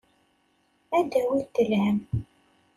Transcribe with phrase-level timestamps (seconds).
[0.97, 1.99] Ad d-awint lhemm.